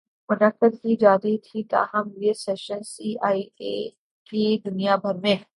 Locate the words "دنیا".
4.65-4.95